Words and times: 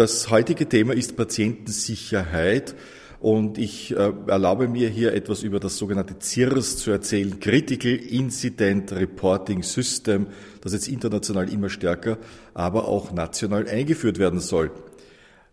Das 0.00 0.30
heutige 0.30 0.66
Thema 0.66 0.94
ist 0.94 1.14
Patientensicherheit. 1.14 2.74
Und 3.20 3.58
ich 3.58 3.94
äh, 3.94 4.12
erlaube 4.28 4.66
mir 4.66 4.88
hier 4.88 5.12
etwas 5.12 5.42
über 5.42 5.60
das 5.60 5.76
sogenannte 5.76 6.14
CIRS 6.18 6.78
zu 6.78 6.90
erzählen, 6.90 7.38
Critical 7.38 7.92
Incident 7.96 8.92
Reporting 8.92 9.62
System, 9.62 10.28
das 10.62 10.72
jetzt 10.72 10.88
international 10.88 11.52
immer 11.52 11.68
stärker, 11.68 12.16
aber 12.54 12.88
auch 12.88 13.12
national 13.12 13.68
eingeführt 13.68 14.18
werden 14.18 14.40
soll. 14.40 14.70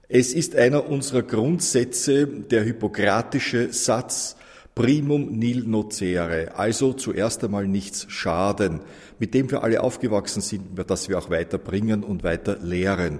Es 0.08 0.34
ist 0.34 0.56
einer 0.56 0.90
unserer 0.90 1.24
Grundsätze, 1.24 2.26
der 2.26 2.64
hippokratische 2.64 3.74
Satz, 3.74 4.38
primum 4.76 5.38
nil 5.38 5.66
nocere, 5.66 6.54
also 6.56 6.94
zuerst 6.94 7.44
einmal 7.44 7.68
nichts 7.68 8.06
schaden, 8.08 8.80
mit 9.20 9.34
dem 9.34 9.52
wir 9.52 9.64
alle 9.64 9.84
aufgewachsen 9.84 10.40
sind, 10.40 10.68
das 10.88 11.10
wir 11.10 11.18
auch 11.18 11.30
weiterbringen 11.30 12.06
und 12.06 12.24
weiter 12.24 12.58
lehren. 12.62 13.20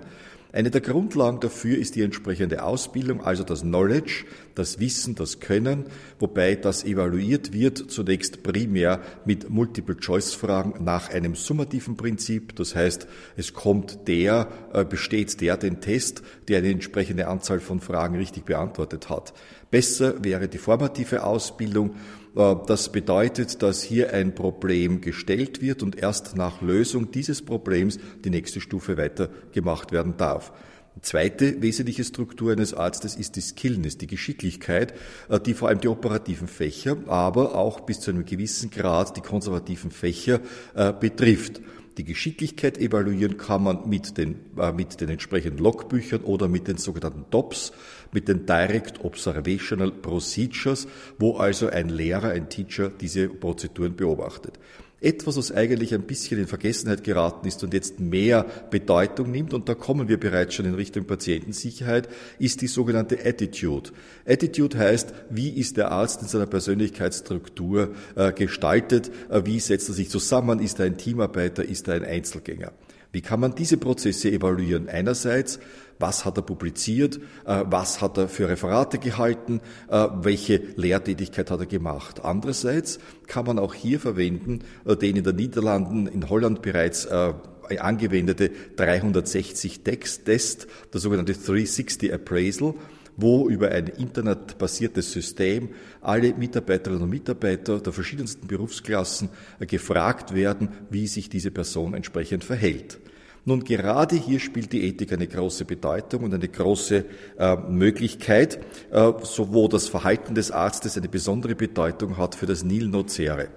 Eine 0.54 0.72
der 0.72 0.82
Grundlagen 0.82 1.42
dafür 1.42 1.78
ist 1.78 1.96
die 1.96 2.02
entsprechende 2.02 2.64
Ausbildung, 2.64 3.22
also 3.22 3.44
das 3.44 3.62
Knowledge, 3.62 4.26
das 4.56 4.80
Wissen, 4.80 5.14
das 5.14 5.42
Können, 5.42 5.86
wobei 6.20 6.56
das 6.56 6.86
evaluiert 6.86 7.52
wird 7.52 7.78
zunächst 7.92 8.44
primär 8.44 9.02
mit 9.26 9.50
Multiple-Choice-Fragen 9.50 10.84
nach 10.84 11.10
einem 11.10 11.36
summativen 11.36 11.98
Prinzip. 11.98 12.56
Das 12.56 12.76
heißt, 12.76 13.08
es 13.36 13.54
kommt 13.54 14.08
der, 14.08 14.48
äh, 14.74 14.86
besteht 14.86 15.42
der 15.42 15.58
den 15.58 15.82
Test, 15.82 16.24
der 16.48 16.60
eine 16.60 16.72
entsprechende 16.72 17.28
Anzahl 17.28 17.60
von 17.60 17.82
Fragen 17.82 18.16
richtig 18.16 18.46
beantwortet 18.46 19.10
hat. 19.10 19.34
Besser 19.70 20.24
wäre 20.24 20.48
die 20.48 20.58
formative 20.58 21.24
Ausbildung, 21.24 21.96
das 22.38 22.92
bedeutet, 22.92 23.64
dass 23.64 23.82
hier 23.82 24.14
ein 24.14 24.36
Problem 24.36 25.02
gestellt 25.02 25.62
wird 25.62 25.82
und 25.82 25.98
erst 25.98 26.36
nach 26.36 26.62
Lösung 26.62 27.12
dieses 27.12 27.44
Problems 27.44 27.98
die 28.24 28.30
nächste 28.30 28.62
Stufe 28.62 28.96
weitergemacht 28.96 29.92
werden 29.92 30.18
darf. 30.18 30.54
Die 30.98 31.02
zweite 31.02 31.62
wesentliche 31.62 32.04
Struktur 32.04 32.52
eines 32.52 32.74
Arztes 32.74 33.16
ist 33.16 33.36
die 33.36 33.42
Skillness, 33.42 34.00
die 34.00 34.08
Geschicklichkeit, 34.08 34.96
äh, 35.30 35.40
die 35.40 35.54
vor 35.54 35.70
allem 35.70 35.80
die 35.80 35.88
operativen 35.88 36.48
Fächer, 36.48 36.98
aber 37.06 37.56
auch 37.56 37.82
bis 37.82 38.00
zu 38.00 38.10
einem 38.10 38.26
gewissen 38.26 38.72
Grad 38.72 39.16
die 39.16 39.22
konservativen 39.22 39.92
Fächer 39.92 40.40
äh, 40.74 40.94
betrifft. 40.94 41.62
Die 41.98 42.04
Geschicklichkeit 42.04 42.78
evaluieren 42.78 43.38
kann 43.38 43.64
man 43.64 43.90
mit 43.90 44.18
den, 44.20 44.36
äh, 44.58 44.72
mit 44.72 45.02
den 45.02 45.10
entsprechenden 45.10 45.58
Logbüchern 45.58 46.22
oder 46.22 46.48
mit 46.48 46.68
den 46.68 46.78
sogenannten 46.78 47.26
DOPS, 47.32 47.74
mit 48.12 48.28
den 48.28 48.46
Direct 48.46 49.04
Observational 49.04 49.92
Procedures, 49.92 50.88
wo 51.18 51.38
also 51.38 51.68
ein 51.68 51.90
Lehrer, 51.90 52.30
ein 52.30 52.50
Teacher 52.50 52.90
diese 52.90 53.28
Prozeduren 53.30 53.96
beobachtet. 53.96 54.60
Etwas, 55.00 55.38
was 55.38 55.52
eigentlich 55.52 55.94
ein 55.94 56.04
bisschen 56.04 56.40
in 56.40 56.48
Vergessenheit 56.48 57.04
geraten 57.04 57.48
ist 57.48 57.64
und 57.64 57.72
jetzt 57.74 58.00
mehr 58.00 58.46
Bedeutung 58.72 59.30
nimmt, 59.30 59.54
und 59.54 59.70
da 59.70 59.76
kommen 59.76 60.08
wir 60.08 60.20
bereits 60.20 60.56
schon 60.56 60.66
in 60.66 60.74
Richtung 60.74 61.06
Patientensicherheit, 61.06 62.10
ist 62.40 62.62
die 62.62 62.68
sogenannte 62.68 63.24
Attitude. 63.24 63.92
Attitude 64.26 64.76
heißt, 64.76 65.14
wie 65.30 65.50
ist 65.50 65.78
der 65.78 65.92
Arzt 65.92 66.24
in 66.24 66.28
seiner 66.28 66.48
Persönlichkeitsstruktur 66.48 67.94
äh, 68.16 68.32
gestaltet, 68.32 69.12
äh, 69.30 69.44
wie 69.46 69.60
setzt 69.60 69.88
er 69.88 69.94
sich 69.94 70.10
zusammen, 70.10 70.60
ist 70.60 70.80
er 70.80 70.88
ein 70.88 70.98
Teamarbeiter, 70.98 71.64
ist 71.64 71.88
er 71.88 71.94
ein 71.94 72.04
Einzelgänger. 72.04 72.72
Wie 73.12 73.22
kann 73.22 73.40
man 73.40 73.56
diese 73.56 73.78
Prozesse 73.78 74.32
evaluieren? 74.32 74.90
Einerseits, 74.90 75.60
was 76.00 76.26
hat 76.26 76.38
er 76.38 76.44
publiziert, 76.44 77.20
äh, 77.46 77.64
was 77.66 78.02
hat 78.02 78.18
er 78.18 78.28
für 78.28 78.50
Referate 78.50 78.98
gehalten, 78.98 79.62
äh, 79.90 80.08
welche 80.22 80.62
Lehrtätigkeit 80.76 81.50
hat 81.52 81.60
er 81.60 81.66
gemacht. 81.66 82.24
Andererseits 82.24 83.00
kann 83.28 83.46
man 83.46 83.60
auch 83.60 83.74
hier 83.74 84.00
verwenden 84.00 84.64
äh, 84.86 84.96
den 84.96 85.18
in 85.18 85.24
den 85.24 85.36
Niederlanden, 85.36 86.08
in 86.08 86.30
Holland 86.30 86.62
bereits 86.62 87.08
angewendete 87.08 88.52
360-Text-Test, 88.78 90.68
der 90.94 91.02
sogenannte 91.02 91.34
360 91.34 92.14
Appraisal, 92.14 92.76
wo 93.18 93.50
über 93.50 93.72
ein 93.72 93.88
internetbasiertes 93.88 95.12
System 95.12 95.70
alle 96.02 96.34
Mitarbeiterinnen 96.34 97.04
und 97.04 97.10
Mitarbeiter 97.10 97.80
der 97.80 97.92
verschiedensten 97.92 98.48
Berufsklassen 98.48 99.30
gefragt 99.60 100.34
werden, 100.34 100.70
wie 100.90 101.08
sich 101.08 101.30
diese 101.30 101.52
Person 101.52 101.94
entsprechend 101.94 102.44
verhält. 102.44 103.00
Nun, 103.48 103.64
gerade 103.64 104.18
hier 104.18 104.42
spielt 104.42 104.74
die 104.74 104.84
Ethik 104.84 105.14
eine 105.14 105.26
große 105.26 105.64
Bedeutung 105.64 106.24
und 106.26 106.34
eine 106.34 106.50
große 106.50 107.06
äh, 107.40 107.56
Möglichkeit, 107.56 108.60
äh, 108.92 109.14
so 109.22 109.54
wo 109.54 109.70
das 109.70 109.88
Verhalten 109.88 110.36
des 110.36 110.52
Arztes 110.52 110.98
eine 110.98 111.08
besondere 111.08 111.56
Bedeutung 111.56 112.18
hat 112.18 112.36
für 112.36 112.46
das 112.46 112.66
Nil 112.66 112.90
Nocere. 112.90 113.48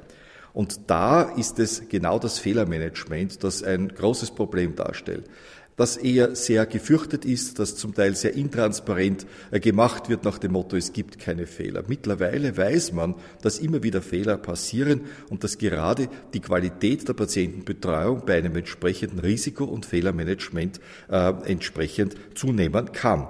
Und 0.52 0.88
da 0.88 1.22
ist 1.22 1.58
es 1.58 1.88
genau 1.88 2.20
das 2.20 2.38
Fehlermanagement, 2.38 3.42
das 3.42 3.64
ein 3.64 3.88
großes 3.88 4.30
Problem 4.30 4.76
darstellt 4.76 5.24
das 5.80 5.96
eher 5.96 6.36
sehr 6.36 6.66
gefürchtet 6.66 7.24
ist, 7.24 7.58
das 7.58 7.74
zum 7.74 7.94
Teil 7.94 8.14
sehr 8.14 8.34
intransparent 8.34 9.24
äh, 9.50 9.60
gemacht 9.60 10.10
wird 10.10 10.24
nach 10.24 10.36
dem 10.36 10.52
Motto, 10.52 10.76
es 10.76 10.92
gibt 10.92 11.18
keine 11.18 11.46
Fehler. 11.46 11.84
Mittlerweile 11.88 12.54
weiß 12.54 12.92
man, 12.92 13.14
dass 13.41 13.58
immer 13.58 13.82
wieder 13.82 14.02
Fehler 14.02 14.36
passieren 14.36 15.00
und 15.30 15.42
dass 15.42 15.56
gerade 15.56 16.08
die 16.34 16.40
Qualität 16.40 17.08
der 17.08 17.14
Patientenbetreuung 17.14 18.26
bei 18.26 18.36
einem 18.36 18.56
entsprechenden 18.56 19.20
Risiko- 19.20 19.64
und 19.64 19.86
Fehlermanagement 19.86 20.80
äh, 21.08 21.32
entsprechend 21.46 22.14
zunehmen 22.34 22.92
kann. 22.92 23.26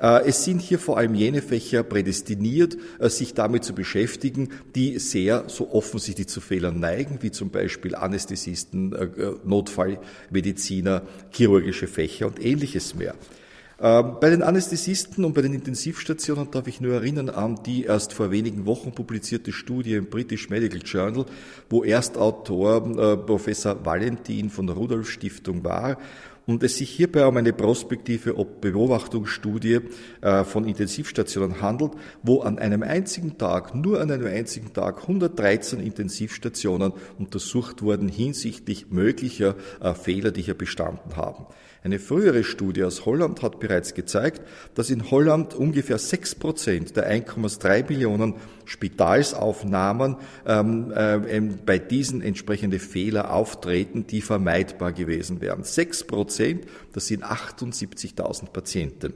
Äh, 0.00 0.28
es 0.28 0.44
sind 0.44 0.60
hier 0.60 0.78
vor 0.78 0.96
allem 0.96 1.14
jene 1.14 1.42
Fächer 1.42 1.82
prädestiniert, 1.82 2.76
äh, 2.98 3.08
sich 3.08 3.34
damit 3.34 3.64
zu 3.64 3.74
beschäftigen, 3.74 4.50
die 4.74 4.98
sehr 4.98 5.44
so 5.48 5.72
offensichtlich 5.72 6.28
zu 6.28 6.40
Fehlern 6.40 6.78
neigen, 6.80 7.18
wie 7.20 7.30
zum 7.30 7.50
Beispiel 7.50 7.94
Anästhesisten, 7.94 8.92
äh, 8.92 9.08
Notfallmediziner, 9.44 11.02
chirurgische 11.30 11.88
Fächer 11.88 12.26
und 12.26 12.44
ähnliches 12.44 12.94
mehr. 12.94 13.14
Bei 13.80 14.28
den 14.28 14.42
Anästhesisten 14.42 15.24
und 15.24 15.34
bei 15.34 15.42
den 15.42 15.54
Intensivstationen 15.54 16.50
darf 16.50 16.66
ich 16.66 16.80
nur 16.80 16.94
erinnern 16.94 17.28
an 17.28 17.60
die 17.64 17.84
erst 17.84 18.12
vor 18.12 18.32
wenigen 18.32 18.66
Wochen 18.66 18.90
publizierte 18.90 19.52
Studie 19.52 19.94
im 19.94 20.06
British 20.06 20.50
Medical 20.50 20.80
Journal, 20.84 21.26
wo 21.70 21.84
Erstautor 21.84 23.24
Professor 23.24 23.84
Valentin 23.84 24.50
von 24.50 24.66
der 24.66 24.74
Rudolf 24.74 25.08
Stiftung 25.08 25.62
war 25.62 25.96
und 26.48 26.62
es 26.62 26.78
sich 26.78 26.88
hierbei 26.88 27.26
um 27.26 27.36
eine 27.36 27.52
prospektive 27.52 28.32
Beobachtungsstudie 28.32 29.80
äh, 30.22 30.44
von 30.44 30.66
Intensivstationen 30.66 31.60
handelt, 31.60 31.92
wo 32.22 32.40
an 32.40 32.58
einem 32.58 32.82
einzigen 32.82 33.36
Tag, 33.36 33.74
nur 33.74 34.00
an 34.00 34.10
einem 34.10 34.26
einzigen 34.26 34.72
Tag 34.72 35.02
113 35.02 35.78
Intensivstationen 35.78 36.94
untersucht 37.18 37.82
wurden 37.82 38.08
hinsichtlich 38.08 38.90
möglicher 38.90 39.56
äh, 39.80 39.92
Fehler, 39.92 40.30
die 40.30 40.40
hier 40.40 40.54
bestanden 40.54 41.16
haben. 41.16 41.44
Eine 41.84 42.00
frühere 42.00 42.42
Studie 42.42 42.82
aus 42.82 43.06
Holland 43.06 43.42
hat 43.42 43.60
bereits 43.60 43.94
gezeigt, 43.94 44.42
dass 44.74 44.90
in 44.90 45.10
Holland 45.10 45.54
ungefähr 45.54 45.98
6 45.98 46.34
Prozent 46.34 46.96
der 46.96 47.10
1,3 47.10 47.88
Millionen 47.88 48.34
Spitalsaufnahmen 48.64 50.16
ähm, 50.44 50.92
äh, 50.94 51.40
bei 51.64 51.78
diesen 51.78 52.20
entsprechende 52.20 52.78
Fehler 52.80 53.32
auftreten, 53.32 54.06
die 54.06 54.22
vermeidbar 54.22 54.92
gewesen 54.92 55.40
wären. 55.40 55.62
6 55.62 56.04
Prozent, 56.38 56.66
das 56.92 57.06
sind 57.08 57.24
78.000 57.24 58.50
Patienten. 58.50 59.12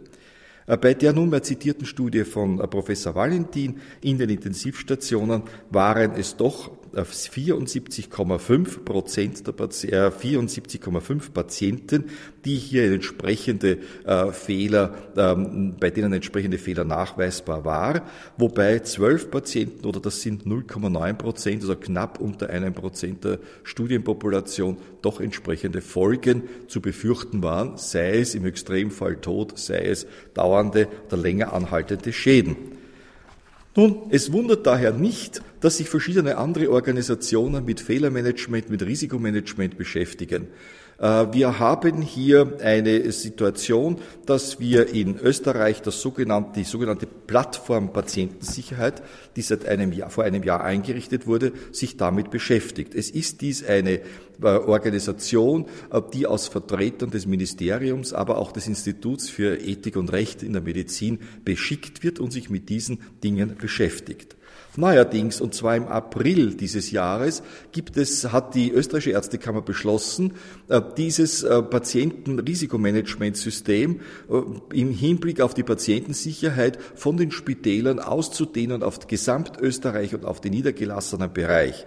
Äh, 0.67 0.77
bei 0.77 0.95
der 0.95 1.13
nunmehr 1.13 1.43
zitierten 1.43 1.87
Studie 1.87 2.25
von 2.25 2.61
äh, 2.61 2.67
Professor 2.67 3.15
Valentin 3.15 3.81
in 4.01 4.19
den 4.19 4.29
Intensivstationen 4.31 5.43
waren 5.71 6.13
es 6.17 6.37
doch 6.37 6.73
74,5 6.95 8.85
Prozent 8.85 9.47
der 9.47 9.53
Pati 9.53 9.89
74,5 9.89 11.31
Patienten, 11.33 12.05
die 12.45 12.57
hier 12.57 12.93
entsprechende 12.93 13.79
äh, 14.05 14.33
Fehler, 14.33 14.95
ähm, 15.17 15.77
bei 15.79 15.91
denen 15.91 16.13
entsprechende 16.13 16.59
Fehler 16.59 16.85
nachweisbar 16.85 17.65
war, 17.65 18.03
wobei 18.37 18.81
12 18.81 19.31
Patienten 19.31 19.87
oder 19.87 20.01
das 20.01 20.21
sind 20.21 20.45
0,9 20.45 21.15
Prozent, 21.15 21.63
also 21.63 21.77
knapp 21.77 22.21
unter 22.21 22.51
einem 22.51 22.75
Prozent 22.75 23.25
der 23.25 23.39
Studienpopulation, 23.63 24.77
doch 25.01 25.21
entsprechende 25.21 25.81
Folgen 25.81 26.43
zu 26.69 26.81
befürchten 26.81 27.43
waren, 27.43 27.79
sei 27.79 28.19
es 28.19 28.35
im 28.35 28.45
Extremfall 28.45 29.17
Tod, 29.17 29.59
sei 29.59 29.85
es 29.85 30.07
dauernde 30.35 30.89
oder 31.07 31.17
länger 31.17 31.53
anhaltende 31.53 32.13
Schäden. 32.13 32.82
Nun, 33.75 34.03
es 34.11 34.33
wundert 34.33 34.67
daher 34.67 34.93
nicht, 34.93 35.41
dass 35.61 35.79
sich 35.79 35.89
verschiedene 35.89 36.37
andere 36.37 36.71
Organisationen 36.71 37.65
mit 37.65 37.81
Fehlermanagement, 37.81 38.69
mit 38.69 38.83
Risikomanagement 38.83 39.79
beschäftigen. 39.79 40.49
Äh, 41.03 41.33
wir 41.33 41.59
haben 41.59 42.01
hier 42.01 42.59
eine 42.63 43.11
Situation, 43.11 43.99
dass 44.25 44.61
wir 44.61 44.89
in 44.89 45.19
Österreich 45.19 45.83
das 45.83 46.01
sogenannte, 46.01 46.61
die 46.61 46.65
sogenannte 46.65 47.07
Plattform 47.07 47.93
Patientensicherheit, 47.93 49.03
die 49.37 49.43
seit 49.43 49.67
einem 49.67 49.93
Jahr, 49.93 50.11
vor 50.11 50.25
einem 50.25 50.45
Jahr 50.45 50.63
eingerichtet 50.63 51.27
wurde, 51.27 51.53
sich 51.73 51.97
damit 51.97 52.31
beschäftigt. 52.31 52.95
Es 52.95 53.11
ist 53.11 53.41
dies 53.41 53.67
eine 53.67 53.95
äh, 53.95 54.47
Organisation, 54.47 55.67
äh, 55.91 56.01
die 56.15 56.27
aus 56.27 56.47
Vertretern 56.47 57.11
des 57.11 57.27
Ministeriums, 57.27 58.13
aber 58.13 58.39
auch 58.39 58.53
des 58.53 58.69
Instituts 58.69 59.29
für 59.29 59.61
Ethik 59.61 59.97
und 59.97 60.13
Recht 60.13 60.45
in 60.45 60.53
der 60.53 60.63
Medizin 60.63 61.19
beschickt 61.45 62.05
wird 62.05 62.21
und 62.21 62.33
sich 62.33 62.49
mit 62.49 62.69
diesen 62.69 63.01
Dingen 63.25 63.57
beschäftigt. 63.61 64.37
Neuerdings, 64.77 65.41
und 65.41 65.55
zwar 65.55 65.77
im 65.77 65.87
April 65.87 66.55
dieses 66.55 66.91
Jahres, 66.91 67.45
gibt 67.73 67.99
es, 67.99 68.33
hat 68.33 68.55
die 68.55 68.71
österreichische 68.71 69.11
Ärztekammer 69.11 69.61
beschlossen, 69.61 70.33
äh, 70.69 70.81
dieses 70.97 71.43
äh, 71.43 71.61
Patientenrisikomanagementsystem 71.63 74.01
äh, 74.31 74.41
im 74.75 74.93
Hinblick 74.93 75.43
auf 75.43 75.53
die 75.55 75.63
Patientensicherheit 75.63 76.79
von 76.95 77.19
den 77.19 77.31
Spitälern 77.31 77.99
auszudehnen 77.99 78.83
auf 78.83 79.07
Gesamtösterreich 79.07 80.15
und 80.15 80.25
auf 80.25 80.41
den 80.41 80.53
niedergelassenen 80.53 81.31
Bereich. 81.33 81.87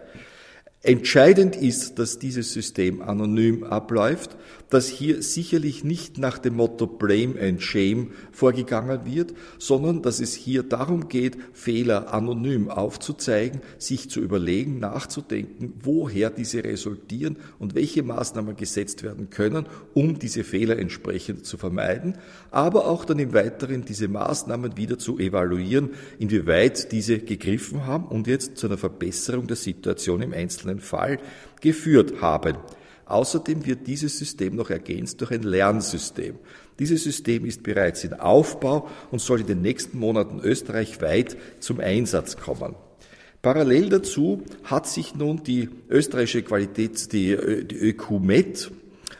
Entscheidend 0.85 1.55
ist, 1.55 1.97
dass 1.97 2.19
dieses 2.19 2.53
System 2.53 3.01
anonym 3.01 3.63
abläuft, 3.63 4.37
dass 4.69 4.87
hier 4.87 5.23
sicherlich 5.23 5.83
nicht 5.83 6.19
nach 6.19 6.37
dem 6.37 6.57
Motto 6.57 6.85
Blame 6.85 7.39
and 7.41 7.61
Shame 7.61 8.11
vorgegangen 8.31 9.05
wird, 9.05 9.33
sondern 9.57 10.03
dass 10.03 10.19
es 10.19 10.35
hier 10.35 10.61
darum 10.61 11.07
geht, 11.07 11.37
Fehler 11.53 12.13
anonym 12.13 12.69
aufzuzeigen, 12.69 13.61
sich 13.79 14.11
zu 14.11 14.19
überlegen, 14.19 14.79
nachzudenken, 14.79 15.73
woher 15.81 16.29
diese 16.29 16.63
resultieren 16.63 17.37
und 17.57 17.73
welche 17.73 18.03
Maßnahmen 18.03 18.55
gesetzt 18.55 19.01
werden 19.01 19.31
können, 19.31 19.65
um 19.95 20.19
diese 20.19 20.43
Fehler 20.43 20.77
entsprechend 20.77 21.45
zu 21.45 21.57
vermeiden, 21.57 22.17
aber 22.51 22.85
auch 22.85 23.05
dann 23.05 23.17
im 23.19 23.33
Weiteren 23.33 23.85
diese 23.85 24.07
Maßnahmen 24.07 24.77
wieder 24.77 24.99
zu 24.99 25.17
evaluieren, 25.17 25.91
inwieweit 26.19 26.91
diese 26.91 27.19
gegriffen 27.19 27.87
haben 27.87 28.05
und 28.05 28.27
jetzt 28.27 28.57
zu 28.57 28.67
einer 28.67 28.77
Verbesserung 28.77 29.47
der 29.47 29.57
Situation 29.57 30.21
im 30.21 30.33
Einzelnen 30.33 30.74
einzelnen 30.75 30.79
Fall 30.79 31.19
geführt 31.61 32.21
haben. 32.21 32.57
Außerdem 33.05 33.65
wird 33.65 33.85
dieses 33.87 34.17
System 34.17 34.55
noch 34.55 34.69
ergänzt 34.69 35.21
durch 35.21 35.31
ein 35.31 35.43
Lernsystem. 35.43 36.35
Dieses 36.79 37.03
System 37.03 37.45
ist 37.45 37.61
bereits 37.63 38.03
in 38.03 38.13
Aufbau 38.13 38.89
und 39.11 39.19
soll 39.19 39.41
in 39.41 39.47
den 39.47 39.61
nächsten 39.61 39.99
Monaten 39.99 40.39
österreichweit 40.39 41.37
zum 41.59 41.79
Einsatz 41.79 42.35
kommen. 42.35 42.75
Parallel 43.43 43.89
dazu 43.89 44.41
hat 44.63 44.87
sich 44.87 45.13
nun 45.13 45.43
die 45.43 45.69
österreichische 45.87 46.41
Qualität, 46.41 47.11
die, 47.13 47.37
die 47.67 47.75
ÖQMED, 47.75 48.71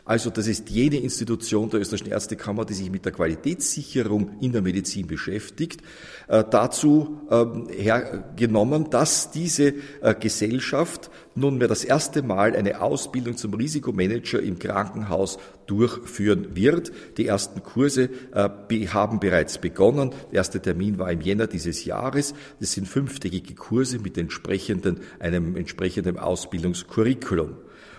also 0.06 0.30
das 0.30 0.46
ist 0.46 0.70
jene 0.70 0.98
Institution 0.98 1.68
der 1.68 1.80
österreichischen 1.80 2.12
Ärztekammer, 2.12 2.64
die 2.64 2.74
sich 2.74 2.90
mit 2.92 3.04
der 3.04 3.10
Qualitätssicherung 3.10 4.38
in 4.40 4.52
der 4.52 4.62
Medizin 4.62 5.08
beschäftigt, 5.08 5.82
äh, 6.28 6.44
dazu 6.48 7.22
ähm, 7.28 7.68
hergenommen, 7.68 8.88
dass 8.88 9.32
diese 9.32 9.74
äh, 10.00 10.14
Gesellschaft 10.14 11.10
nunmehr 11.34 11.66
das 11.66 11.82
erste 11.82 12.22
Mal 12.22 12.54
eine 12.54 12.82
Ausbildung 12.82 13.36
zum 13.36 13.54
Risikomanager 13.54 14.40
im 14.40 14.60
Krankenhaus 14.60 15.38
durchführen 15.66 16.54
wird. 16.54 16.92
Die 17.16 17.26
ersten 17.26 17.64
Kurse 17.64 18.08
äh, 18.32 18.86
haben 18.86 19.18
bereits 19.18 19.58
begonnen. 19.58 20.10
Der 20.30 20.38
erste 20.38 20.60
Termin 20.60 20.98
war 20.98 21.10
im 21.10 21.20
Jänner 21.20 21.48
dieses 21.48 21.84
Jahres. 21.84 22.32
Das 22.60 22.72
sind 22.72 22.86
fünftägige 22.86 23.56
Kurse 23.56 23.98
mit 23.98 24.16
entsprechenden, 24.18 25.00
einem 25.18 25.56
entsprechenden 25.56 26.16
Ausbildungskurriculum. 26.16 27.56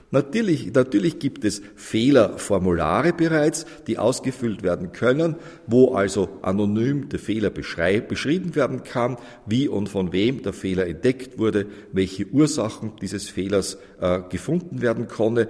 Natürlich, 0.09 0.73
natürlich 0.73 1.19
gibt 1.19 1.43
es 1.43 1.61
Fehlerformulare 1.75 3.11
bereits, 3.11 3.65
die 3.87 3.97
ausgefüllt 3.97 4.63
werden 4.63 4.93
können, 4.93 5.35
wo 5.65 5.95
also 5.95 6.29
anonym 6.43 7.09
der 7.09 7.19
Fehler 7.19 7.49
beschrieben 7.49 8.55
werden 8.55 8.83
kann, 8.83 9.17
wie 9.45 9.67
und 9.67 9.89
von 9.89 10.13
wem 10.13 10.43
der 10.43 10.53
Fehler 10.53 10.87
entdeckt 10.87 11.37
wurde, 11.37 11.65
welche 11.91 12.25
Ursachen 12.25 12.93
dieses 13.01 13.27
Fehlers 13.27 13.79
äh, 13.99 14.21
gefunden 14.29 14.81
werden 14.81 15.09
konnte. 15.09 15.49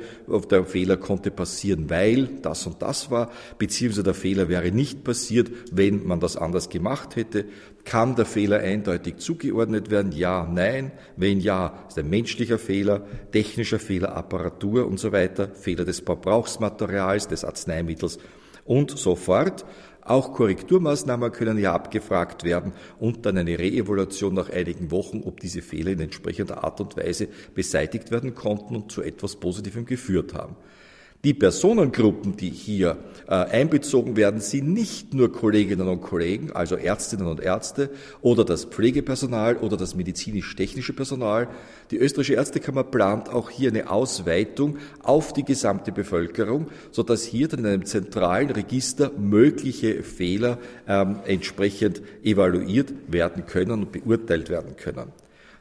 Der 0.50 0.66
Fehler 0.66 0.98
konnte 0.98 1.30
passieren, 1.30 1.92
weil 1.92 2.28
das 2.42 2.66
und 2.66 2.82
das 2.82 3.12
war, 3.12 3.32
beziehungsweise 3.60 4.04
der 4.04 4.16
Fehler 4.16 4.50
wäre 4.50 4.72
nicht 4.72 5.04
passiert, 5.04 5.52
wenn 5.72 6.08
man 6.08 6.20
das 6.20 6.36
anders 6.36 6.70
gemacht 6.70 7.16
hätte. 7.16 7.46
Kann 7.88 8.18
der 8.18 8.26
Fehler 8.26 8.60
eindeutig 8.60 9.20
zugeordnet 9.20 9.90
werden? 9.90 10.12
Ja, 10.12 10.46
nein. 10.46 10.92
Wenn 11.16 11.40
ja, 11.40 11.86
ist 11.88 11.98
ein 11.98 12.10
menschlicher 12.10 12.60
Fehler, 12.60 13.06
technischer 13.32 13.80
Fehler, 13.80 14.14
Apparatur 14.14 14.86
und 14.86 15.00
so 15.00 15.14
weiter, 15.14 15.48
Fehler 15.54 15.86
des 15.86 16.02
Verbrauchsmaterials, 16.02 17.30
des 17.30 17.46
Arzneimittels 17.46 18.20
und 18.66 18.92
so 18.92 19.16
fort. 19.16 19.66
Auch 20.02 20.34
Korrekturmaßnahmen 20.34 21.32
können 21.32 21.58
ja 21.58 21.74
abgefragt 21.74 22.44
werden 22.44 22.74
und 23.00 23.26
dann 23.26 23.38
eine 23.38 23.58
Reevaluation 23.58 24.34
nach 24.34 24.50
einigen 24.50 24.92
Wochen, 24.92 25.24
ob 25.24 25.40
diese 25.40 25.62
Fehler 25.62 25.92
in 25.92 26.02
entsprechender 26.02 26.66
Art 26.66 26.82
und 26.82 26.98
Weise 26.98 27.30
beseitigt 27.56 28.12
werden 28.12 28.36
konnten 28.36 28.76
und 28.76 28.92
zu 28.92 29.02
etwas 29.02 29.38
Positivem 29.38 29.86
geführt 29.86 30.34
haben. 30.34 30.58
Die 31.24 31.34
Personengruppen, 31.34 32.38
die 32.38 32.52
hier 32.52 32.98
äh, 33.28 33.34
einbezogen 33.34 34.16
werden, 34.16 34.40
sind 34.40 34.72
nicht 34.72 35.16
nur 35.16 35.32
Kolleginnen 35.32 35.88
und 35.88 36.02
Kollegen, 36.02 36.52
also 36.52 36.76
Ärztinnen 36.76 37.26
und 37.26 37.42
Ärzte 37.42 37.90
oder 38.22 38.46
das 38.46 38.66
Pflegepersonal 38.66 39.58
oder 39.58 39.78
das 39.78 39.96
medizinisch-technische 39.96 40.94
Personal. 40.94 41.48
Die 41.90 41.98
österreichische 41.98 42.36
Ärztekammer 42.36 42.84
plant 42.84 43.30
auch 43.30 43.50
hier 43.50 43.72
eine 43.72 43.90
Ausweitung 43.90 44.78
auf 45.02 45.34
die 45.34 45.44
gesamte 45.44 45.92
Bevölkerung, 45.92 46.68
sodass 46.92 47.24
hier 47.24 47.48
dann 47.48 47.62
in 47.62 47.66
einem 47.66 47.86
zentralen 47.86 48.52
Register 48.52 49.12
mögliche 49.18 50.04
Fehler 50.04 50.60
ähm, 50.88 51.18
entsprechend 51.26 52.04
evaluiert 52.24 52.94
werden 53.08 53.48
können 53.48 53.72
und 53.72 53.92
beurteilt 53.92 54.50
werden 54.50 54.76
können. 54.78 55.12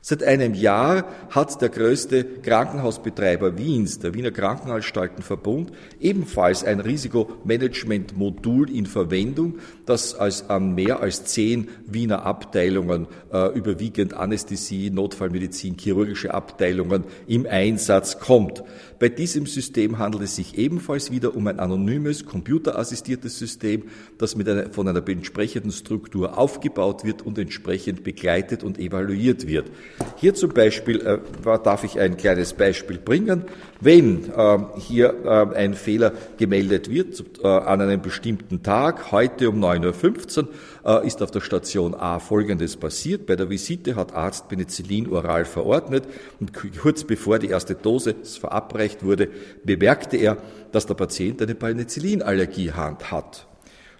Seit 0.00 0.22
einem 0.22 0.54
Jahr 0.54 1.04
hat 1.31 1.60
der 1.60 1.69
größte 1.69 2.25
Krankenhausbetreiber 2.25 3.58
Wiens, 3.58 3.98
der 3.98 4.14
Wiener 4.14 4.31
Krankenanstaltenverbund, 4.31 5.72
ebenfalls 6.00 6.62
ein 6.62 6.78
Risikomanagement-Modul 6.78 8.70
in 8.70 8.87
Verwendung, 8.87 9.58
das 9.84 10.14
als 10.14 10.48
an 10.48 10.75
mehr 10.75 11.00
als 11.00 11.25
zehn 11.25 11.69
Wiener 11.87 12.25
Abteilungen, 12.25 13.08
äh, 13.32 13.52
überwiegend 13.56 14.14
Anästhesie, 14.14 14.90
Notfallmedizin, 14.90 15.76
chirurgische 15.76 16.32
Abteilungen 16.32 17.04
im 17.26 17.46
Einsatz 17.46 18.20
kommt. 18.20 18.62
Bei 18.98 19.08
diesem 19.08 19.46
System 19.46 19.98
handelt 19.98 20.22
es 20.22 20.37
sich 20.37 20.56
ebenfalls 20.56 21.10
wieder 21.10 21.37
um 21.37 21.46
ein 21.48 21.58
anonymes, 21.58 22.25
computerassistiertes 22.25 23.38
System, 23.38 23.84
das 24.19 24.37
mit 24.37 24.48
einer, 24.48 24.70
von 24.70 24.88
einer 24.88 25.06
entsprechenden 25.06 25.70
Struktur 25.70 26.38
aufgebaut 26.38 27.04
wird 27.04 27.22
und 27.22 27.38
entsprechend 27.38 28.04
begleitet 28.04 28.64
und 28.64 28.78
evaluiert 28.78 29.46
wird. 29.46 29.70
Hier 30.16 30.34
zum 30.34 30.50
Beispiel 30.50 31.00
äh, 31.06 31.19
darf 31.62 31.84
ich 31.84 32.00
ein 32.00 32.16
kleines 32.16 32.54
Beispiel 32.54 32.98
bringen. 32.98 33.44
Wenn 33.81 34.32
äh, 34.32 34.58
hier 34.78 35.14
äh, 35.25 35.56
ein 35.56 35.75
Fehler 35.75 36.12
gemeldet 36.38 36.90
wird 36.90 37.22
äh, 37.43 37.46
an 37.46 37.81
einem 37.81 38.00
bestimmten 38.00 38.62
Tag, 38.62 39.12
heute 39.12 39.50
um 39.50 39.62
9.15 39.62 40.38
Uhr, 40.84 41.02
äh, 41.02 41.06
ist 41.06 41.22
auf 41.22 41.31
der 41.31 41.40
Station 41.40 41.94
A 41.94 42.19
Folgendes 42.19 42.76
passiert. 42.76 43.26
Bei 43.26 43.37
der 43.37 43.50
Visite 43.50 43.96
hat 43.96 44.14
Arzt 44.14 44.48
Penicillin 44.48 45.10
oral 45.12 45.44
verordnet 45.44 46.04
und 46.40 46.52
kurz 46.81 47.04
bevor 47.04 47.38
die 47.38 47.48
erste 47.48 47.75
Dose 47.75 48.14
verabreicht 48.22 49.04
wurde, 49.04 49.28
bemerkte 49.64 50.16
er, 50.16 50.38
dass 50.72 50.87
der 50.87 50.94
Patient 50.94 51.43
eine 51.43 51.54
Penicillinallergie 51.54 52.72
hat. 52.72 53.46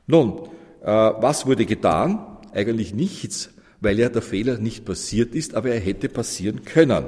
Nun, 0.07 0.49
äh, 0.83 0.87
was 0.87 1.47
wurde 1.47 1.67
getan? 1.67 2.39
Eigentlich 2.53 2.95
nichts, 2.95 3.51
weil 3.81 3.99
ja 3.99 4.09
der 4.09 4.23
Fehler 4.23 4.59
nicht 4.59 4.85
passiert 4.85 5.35
ist, 5.35 5.55
aber 5.55 5.71
er 5.71 5.81
hätte 5.81 6.09
passieren 6.09 6.65
können. 6.65 7.07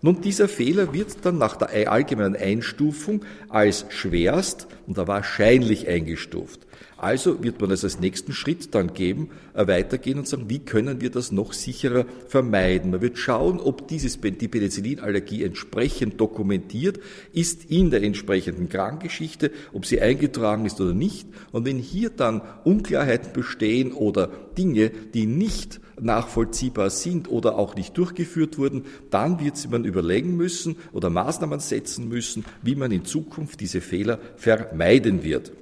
Nun, 0.00 0.20
dieser 0.20 0.48
Fehler 0.48 0.92
wird 0.92 1.24
dann 1.24 1.38
nach 1.38 1.56
der 1.56 1.90
allgemeinen 1.90 2.34
Einstufung 2.34 3.24
als 3.48 3.86
schwerst 3.90 4.66
und 4.86 4.96
wahrscheinlich 4.96 5.86
eingestuft. 5.86 6.66
Also 6.96 7.42
wird 7.42 7.60
man 7.60 7.70
es 7.70 7.84
als 7.84 8.00
nächsten 8.00 8.32
Schritt 8.32 8.74
dann 8.74 8.94
geben, 8.94 9.30
äh, 9.54 9.66
weitergehen 9.66 10.18
und 10.18 10.28
sagen, 10.28 10.44
wie 10.48 10.60
können 10.60 11.00
wir 11.00 11.10
das 11.10 11.32
noch 11.32 11.52
sicherer 11.52 12.04
vermeiden? 12.28 12.90
Man 12.90 13.02
wird 13.02 13.18
schauen, 13.18 13.60
ob 13.60 13.88
dieses, 13.88 14.20
die 14.20 14.48
Penicillinallergie 14.48 15.42
entsprechend 15.42 16.20
dokumentiert 16.20 17.00
ist 17.32 17.70
in 17.70 17.90
der 17.90 18.02
entsprechenden 18.02 18.68
Krankgeschichte, 18.68 19.50
ob 19.72 19.86
sie 19.86 20.00
eingetragen 20.00 20.64
ist 20.64 20.80
oder 20.80 20.94
nicht. 20.94 21.26
Und 21.50 21.66
wenn 21.66 21.78
hier 21.78 22.10
dann 22.10 22.42
Unklarheiten 22.64 23.32
bestehen 23.32 23.92
oder 23.92 24.30
Dinge, 24.56 24.90
die 24.90 25.26
nicht 25.26 25.80
nachvollziehbar 26.00 26.90
sind 26.90 27.30
oder 27.30 27.58
auch 27.58 27.74
nicht 27.74 27.96
durchgeführt 27.96 28.58
wurden, 28.58 28.84
dann 29.10 29.40
wird 29.40 29.70
man 29.70 29.84
überlegen 29.84 30.36
müssen 30.36 30.76
oder 30.92 31.10
Maßnahmen 31.10 31.60
setzen 31.60 32.08
müssen, 32.08 32.44
wie 32.62 32.74
man 32.74 32.90
in 32.90 33.04
Zukunft 33.04 33.60
diese 33.60 33.80
Fehler 33.80 34.18
vermeiden 34.36 35.22
wird. 35.22 35.52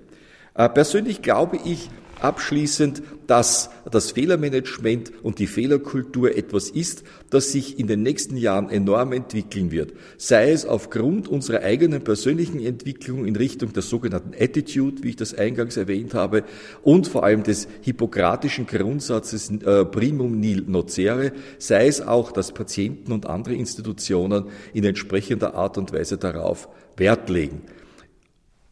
Äh, 0.55 0.69
persönlich 0.69 1.23
glaube 1.23 1.59
ich, 1.65 1.91
abschließend, 2.21 3.03
dass 3.27 3.71
das 3.91 4.13
Fehlermanagement 4.13 5.13
und 5.23 5.39
die 5.39 5.47
Fehlerkultur 5.47 6.37
etwas 6.37 6.69
ist, 6.69 7.05
das 7.31 7.53
sich 7.53 7.79
in 7.79 7.87
den 7.87 8.03
nächsten 8.03 8.37
Jahren 8.37 8.69
enorm 8.69 9.13
entwickeln 9.13 9.71
wird. 9.71 9.93
Sei 10.17 10.51
es 10.51 10.67
aufgrund 10.67 11.29
unserer 11.29 11.63
eigenen 11.63 12.03
persönlichen 12.03 12.61
Entwicklung 12.61 13.25
in 13.27 13.37
Richtung 13.37 13.73
der 13.73 13.83
sogenannten 13.83 14.35
Attitude, 14.39 15.03
wie 15.03 15.11
ich 15.11 15.17
das 15.17 15.35
eingangs 15.35 15.77
erwähnt 15.77 16.15
habe, 16.15 16.45
und 16.83 17.09
vor 17.09 17.25
allem 17.25 17.43
des 17.43 17.69
hippokratischen 17.83 18.67
Grundsatzes 18.67 19.51
äh, 19.51 19.85
primum 19.85 20.39
nil 20.39 20.65
nocere, 20.67 21.33
sei 21.59 21.87
es 21.87 22.01
auch, 22.01 22.33
dass 22.33 22.53
Patienten 22.53 23.13
und 23.13 23.27
andere 23.27 23.55
Institutionen 23.55 24.47
in 24.75 24.85
entsprechender 24.85 25.55
Art 25.55 25.79
und 25.79 25.93
Weise 25.93 26.19
darauf 26.19 26.69
Wert 26.97 27.31
legen. 27.31 27.63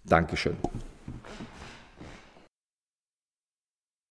Dankeschön. 0.04 0.56